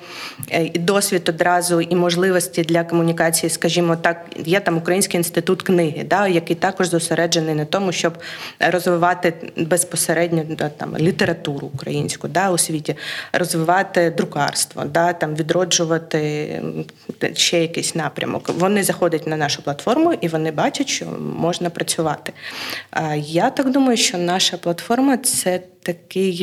[0.51, 6.27] е, досвід одразу і можливості для комунікації, скажімо так, є там Український інститут книги, да,
[6.27, 8.17] який також зосереджений на тому, щоб
[8.59, 12.95] розвивати безпосередньо да, там літературу українську да, у світі,
[13.33, 16.61] розвивати друкарство, да, там відроджувати
[17.33, 18.49] ще якийсь напрямок.
[18.49, 21.05] Вони заходять на нашу платформу і вони бачать, що
[21.35, 22.33] можна працювати.
[23.17, 26.34] Я так думаю, що наша платформа це такий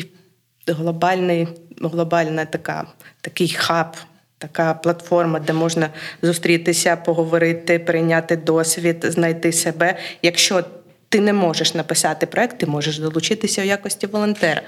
[0.66, 1.48] глобальний,
[1.80, 2.86] глобальна така,
[3.20, 3.96] такий хаб
[4.38, 5.90] така платформа, де можна
[6.22, 9.96] зустрітися, поговорити, прийняти досвід, знайти себе.
[10.22, 10.64] Якщо
[11.08, 14.62] ти не можеш написати проект, ти можеш долучитися в якості волонтера.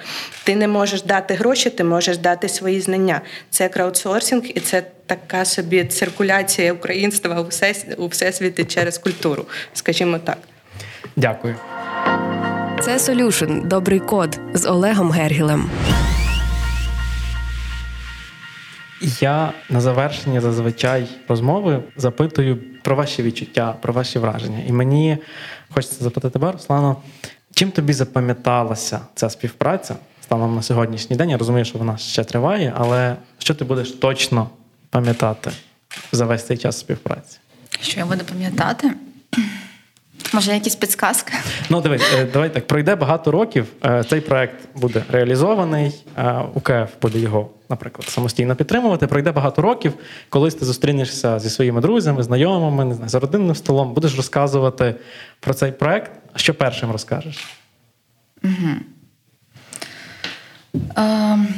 [0.44, 3.20] Ти не можеш дати гроші, ти можеш дати свої знання.
[3.50, 7.46] Це краудсорсинг, і це така собі циркуляція українства
[7.98, 10.38] у всесвіті через культуру, скажімо так.
[11.16, 11.56] Дякую.
[12.84, 13.66] Це Solution.
[13.66, 15.70] Добрий код з Олегом Гергілем.
[19.20, 24.58] Я на завершення зазвичай розмови запитую про ваші відчуття, про ваші враження.
[24.66, 25.18] І мені
[25.70, 26.96] хочеться запитати тебе, Руслано,
[27.54, 31.30] чим тобі запам'яталася ця співпраця станом на сьогоднішній день?
[31.30, 34.50] Я розумію, що вона ще триває, але що ти будеш точно
[34.90, 35.50] пам'ятати
[36.12, 37.38] за весь цей час співпраці?
[37.80, 38.90] Що я буду пам'ятати?
[40.32, 41.32] Може, якісь підсказки?
[41.70, 42.66] Ну, дивись, е, давай так.
[42.66, 43.66] Пройде багато років.
[43.84, 46.04] е, Цей проект буде реалізований.
[46.18, 49.06] е, УКФ буде його, наприклад, самостійно підтримувати.
[49.06, 49.92] Пройде багато років.
[50.28, 54.94] Колись ти зустрінешся зі своїми друзями, знайомими, не знаю, за родинним столом, будеш розказувати
[55.40, 56.10] про цей проект.
[56.36, 57.44] Що першим розкажеш?
[60.96, 61.48] Ем,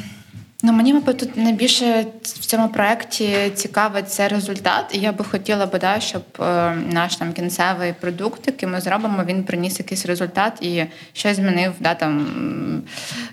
[0.63, 5.67] ну, мені, мабуть, тут найбільше в цьому проєкті цікавий це результат, і я би хотіла
[5.67, 10.63] би, да, щоб е, наш там кінцевий продукт, який ми зробимо, він приніс якийсь результат
[10.63, 12.27] і щось змінив да, там,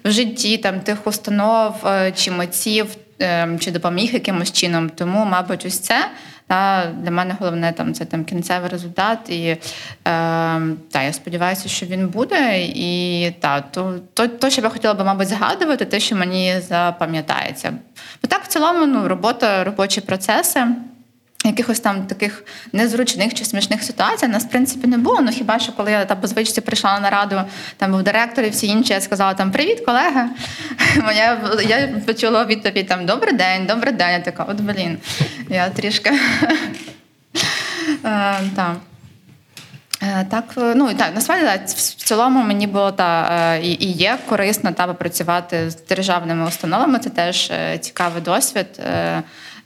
[0.03, 2.87] в житті там, тих установ е, чи митців,
[3.21, 4.89] е, чи допоміг якимось чином.
[4.89, 6.05] Тому, мабуть, ось це.
[6.47, 9.59] Та для мене головне там це там кінцевий результат, і е,
[10.91, 12.61] та я сподіваюся, що він буде.
[12.61, 17.73] І та то, то, то, що я хотіла би, мабуть, згадувати, те, що мені запам'ятається.
[18.21, 20.67] Бо так в цілому ну, робота, робочі процеси.
[21.43, 25.21] Якихось там таких незручних чи смішних ситуацій нас в принципі не було.
[25.21, 27.41] Ну хіба що коли я там по звичці прийшла на нараду,
[27.77, 30.29] там був директор і всі інші, я сказала там Привіт, колега.
[31.03, 34.11] Моя я почула відповідь там Добрий день, добрий день.
[34.11, 34.97] Я така, от блін,
[35.49, 36.11] я трішки
[38.05, 38.75] Е, так.
[40.01, 44.17] Е, Так, е, ну і так, насправді так, в цілому мені було та і є
[44.29, 46.99] корисно та попрацювати з державними установами.
[46.99, 48.81] Це теж цікавий досвід.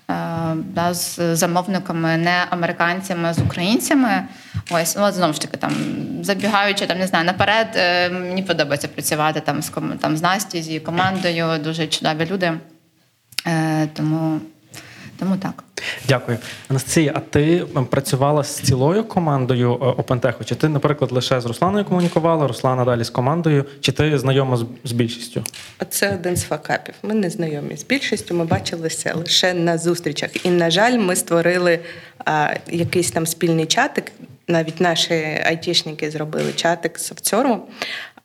[0.10, 0.13] Е,
[0.56, 4.24] Да, з замовниками, не американцями, а з українцями.
[4.72, 5.74] Ось, ну, знову ж таки, там
[6.22, 10.67] забігаючи там, не знаю, наперед, е, мені подобається працювати там з там з Настю, з
[10.67, 12.54] її командою, дуже чудові люди.
[13.48, 14.39] Е, Тому,
[15.20, 15.63] тому так.
[16.07, 16.37] Дякую.
[16.69, 20.43] Анастасія, а ти працювала з цілою командою е, OpenTech?
[20.45, 24.91] Чи ти, наприклад, лише з Русланою комунікувала, Руслана далі з командою, чи ти знайома з,
[24.91, 25.43] більшістю?
[25.89, 26.95] Це один з факапів.
[27.03, 28.35] Ми не знайомі з більшістю.
[28.35, 30.45] Ми бачилися лише на зустрічах.
[30.45, 31.79] І, на жаль, ми створили
[32.25, 34.11] а, якийсь там спільний чатик.
[34.47, 35.13] Навіть наші
[35.45, 37.63] айтішники зробили чатик з Софтсервом.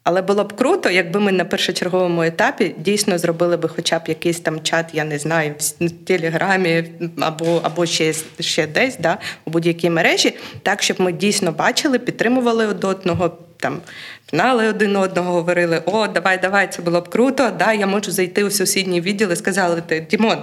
[0.05, 4.41] Але було б круто, якби ми на першочерговому етапі дійсно зробили би хоча б якийсь
[4.41, 6.85] там чат, я не знаю, в Телеграмі
[7.21, 12.67] або або ще, ще десь, да, у будь-якій мережі, так щоб ми дійсно бачили, підтримували
[12.67, 13.81] один одного, там
[14.27, 17.51] пнали один одного, говорили: О, давай, давай, це було б круто.
[17.59, 20.39] Да, я можу зайти у сусідній відділ і сказали, Дімон.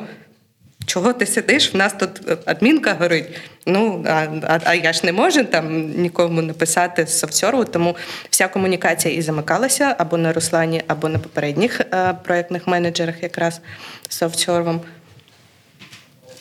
[0.90, 1.74] Чого ти сидиш?
[1.74, 2.10] В нас тут
[2.46, 3.26] адмінка горить.
[3.66, 7.96] Ну а, а, а я ж не можу там нікому написати з софтсерву, тому
[8.30, 13.62] вся комунікація і замикалася або на Руслані, або на попередніх е, проєктних менеджерах, якраз
[14.10, 14.82] з софтсервом.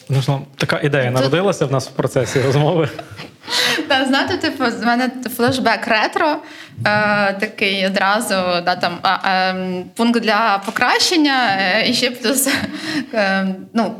[0.08, 2.88] Ну, така ідея народилася в нас в процесі розмови.
[3.88, 6.36] Та знаєте, типу, з мене флешбек ретро, е,
[7.40, 8.34] такий одразу
[8.64, 12.48] да, там, е, пункт для покращення, е, і ще плюс.
[13.14, 13.94] Е, ну,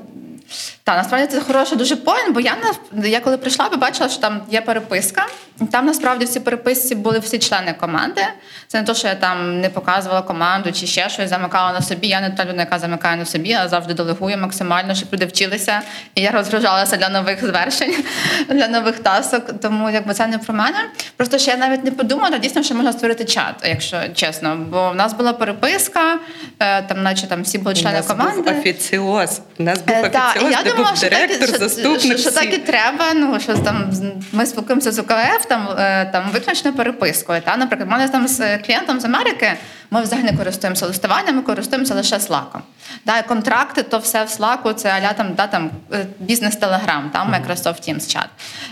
[0.89, 2.57] та, насправді це хороший дуже поін, бо я
[2.93, 5.27] я коли прийшла, побачила, що там є переписка.
[5.73, 8.23] Там насправді в цій переписці були всі члени команди.
[8.67, 12.07] Це не те, що я там не показувала команду чи ще щось замикала на собі.
[12.09, 15.81] Я не та людина, яка замикає на собі, а завжди делегую максимально, щоб люди вчилися.
[16.15, 17.95] І я розгружалася для нових звершень,
[18.49, 19.61] для нових тасок.
[19.63, 20.77] Тому якби це не про мене.
[21.17, 24.57] Просто що я навіть не подумала, дійсно, що можна створити чат, якщо чесно.
[24.71, 26.19] Бо в нас була переписка,
[26.61, 28.43] е, там, наче там всі були члени У нас команди.
[28.51, 29.41] був офіціоз.
[29.59, 32.01] У нас був Е, офіціоз, де був директор, заступник.
[32.01, 32.39] що, що всі.
[32.41, 33.05] так і треба.
[33.15, 33.91] Ну що там
[34.33, 37.41] ми спілкуємося з УКФ, там е, там виключно перепискою.
[37.41, 39.53] Та наприклад, мене там з клієнтом з Америки.
[39.91, 42.59] Ми взагалі не користуємося листуванням, ми користуємося лише Slack.
[43.07, 47.35] Да, контракти, то все в Slack, це аля там, да, там е, бізнес Telegram, там
[47.35, 48.29] Microsoft Teams чат.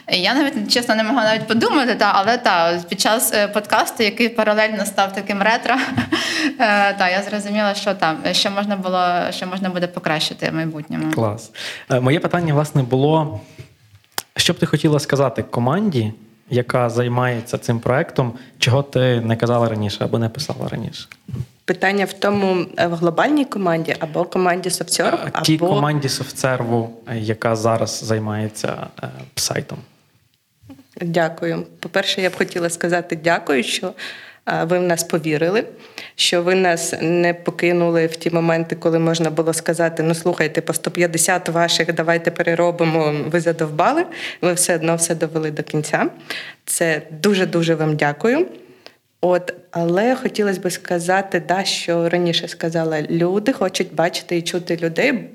[0.08, 4.28] Я навіть чесно не могла навіть подумати, та, але та під час е, подкасту, який
[4.28, 5.74] паралельно став таким ретро,
[6.60, 11.12] е, та я зрозуміла, що там що можна було, що можна буде покращити в майбутньому.
[11.12, 11.50] Клас.
[11.90, 13.40] Е, Моє питання, власне, було:
[14.36, 16.12] що б ти хотіла сказати команді,
[16.50, 21.08] яка займається цим проектом, чого ти не казала раніше або не писала раніше?
[21.64, 25.44] Питання в тому в глобальній команді або команді SoftServe, або...
[25.44, 28.86] Тій команді SoftServe, яка зараз займається
[29.34, 29.78] сайтом.
[31.00, 31.66] Дякую.
[31.80, 33.92] По-перше, я б хотіла сказати дякую, що
[34.46, 35.64] ви в нас повірили,
[36.14, 40.72] що ви нас не покинули в ті моменти, коли можна було сказати: ну слухайте, по
[40.72, 44.04] 150 ваших, давайте переробимо, ви задовбали.
[44.42, 46.06] Ви все одно все довели до кінця.
[46.64, 48.46] Це дуже дуже вам дякую.
[49.20, 55.30] От, але хотілося б сказати, да, що раніше сказала, люди хочуть бачити і чути людей.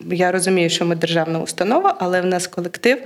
[0.00, 2.98] Я розумію, що ми державна установа, але в нас колектив.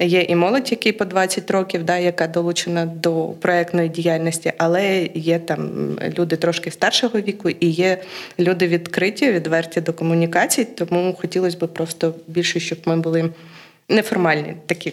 [0.00, 5.38] Є і молодь, який по 20 років, да, яка долучена до проектної діяльності, але є
[5.38, 8.02] там люди трошки старшого віку і є
[8.38, 10.64] люди відкриті, відверті до комунікацій.
[10.64, 13.30] Тому хотілося б просто більше, щоб ми були
[13.88, 14.92] неформальні такі,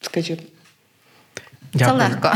[0.00, 0.38] скажімо.
[1.74, 2.00] Дякую.
[2.00, 2.32] Це легко.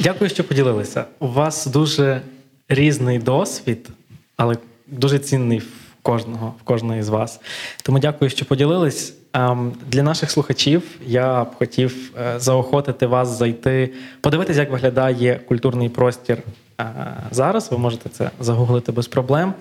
[0.00, 1.04] Дякую, що поділилися.
[1.18, 2.20] У вас дуже
[2.68, 3.88] різний досвід,
[4.36, 5.68] але дуже цінний в
[6.02, 7.40] кожного, в кожної з вас.
[7.82, 9.14] Тому дякую, що поділились.
[9.34, 15.88] Ем, для наших слухачів я б хотів е, заохотити вас зайти, подивитися, як виглядає культурний
[15.88, 16.38] простір
[16.80, 16.84] е,
[17.30, 17.70] зараз.
[17.70, 19.54] Ви можете це загуглити без проблем.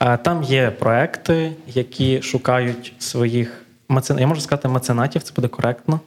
[0.00, 4.20] Е, там є проекти, які шукають своїх меценатів.
[4.20, 6.00] Я можу сказати меценатів, це буде коректно.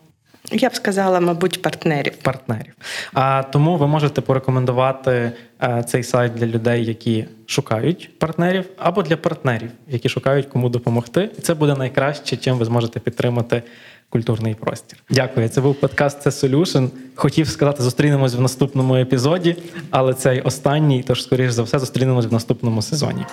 [0.51, 2.15] Я б сказала, мабуть, партнерів.
[2.15, 2.73] Партнерів.
[3.13, 9.17] А тому ви можете порекомендувати а, цей сайт для людей, які шукають партнерів, або для
[9.17, 11.29] партнерів, які шукають кому допомогти.
[11.37, 13.63] І це буде найкраще, чим ви зможете підтримати
[14.09, 14.99] культурний простір.
[15.09, 15.49] Дякую.
[15.49, 16.89] Це був подкаст «Це Solution».
[17.15, 19.55] Хотів сказати, зустрінемось в наступному епізоді,
[19.89, 23.25] але цей останній, тож, скоріш за все, зустрінемось в наступному сезоні.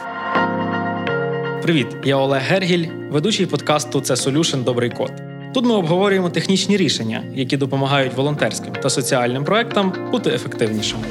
[1.62, 4.64] Привіт, я Олег Гергіль, ведучий подкасту Це Solution.
[4.64, 5.12] Добрий код.
[5.55, 11.03] Тут ми обговорюємо технічні рішення, які допомагають волонтерським та соціальним проектам бути ефективнішими.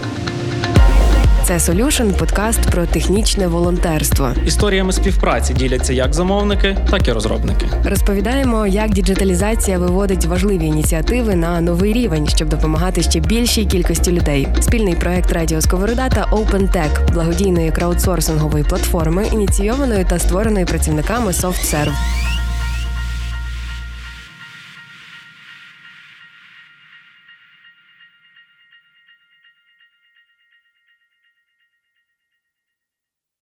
[1.43, 4.31] Це Solution– подкаст про технічне волонтерство.
[4.45, 7.65] Історіями співпраці діляться як замовники, так і розробники.
[7.85, 14.47] Розповідаємо, як діджиталізація виводить важливі ініціативи на новий рівень, щоб допомагати ще більшій кількості людей.
[14.61, 21.93] Спільний проект Радіо Сковорода та OpenTech– благодійної краудсорсингової платформи, ініційованої та створеної працівниками SoftServe.